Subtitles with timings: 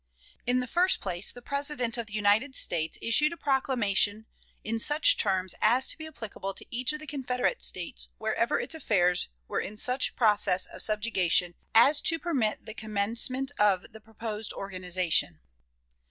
[0.47, 4.25] In the first place, the President of the United States issued a proclamation
[4.63, 8.73] in such terms as to be applicable to each of the Confederate States wherever its
[8.73, 14.53] affairs were in such process of subjugation as to permit the commencement of the proposed
[14.53, 15.39] organization.